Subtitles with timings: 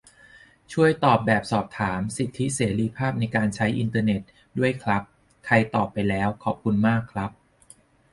[0.73, 4.21] ช่วยตอบแบบสอบถาม "สิทธิเสรีภาพในการใช้อินเทอร์เน็ต"
[4.59, 5.03] ด้วยครับ
[5.45, 7.31] ใครตอบไปแล้ว ขอบคุณมากครับ